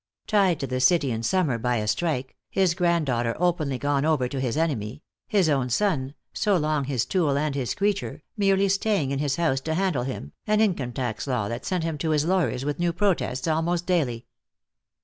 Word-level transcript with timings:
Tied 0.25 0.59
to 0.61 0.65
the 0.65 0.79
city 0.79 1.11
in 1.11 1.21
summer 1.21 1.59
by 1.59 1.75
a 1.75 1.87
strike, 1.87 2.35
his 2.49 2.73
granddaughter 2.73 3.35
openly 3.37 3.77
gone 3.77 4.03
over 4.03 4.27
to 4.27 4.39
his 4.39 4.57
enemy, 4.57 5.03
his 5.27 5.47
own 5.47 5.69
son, 5.69 6.15
so 6.33 6.57
long 6.57 6.85
his 6.85 7.05
tool 7.05 7.37
and 7.37 7.53
his 7.53 7.75
creature, 7.75 8.23
merely 8.35 8.67
staying 8.67 9.11
in 9.11 9.19
his 9.19 9.35
house 9.35 9.59
to 9.61 9.75
handle 9.75 10.01
him, 10.01 10.31
an 10.47 10.59
income 10.59 10.91
tax 10.91 11.27
law 11.27 11.47
that 11.49 11.65
sent 11.67 11.83
him 11.83 11.99
to 11.99 12.09
his 12.09 12.25
lawyers 12.25 12.65
with 12.65 12.79
new 12.79 12.91
protests 12.93 13.47
almost 13.47 13.85
daily! 13.85 14.25